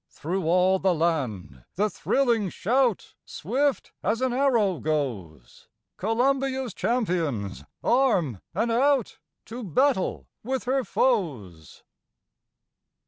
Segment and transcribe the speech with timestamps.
[0.09, 5.67] Through all the land the thrilling shout Swift as an arrow goes!
[5.97, 11.83] Columbia's champions arm and out To battle with her foes!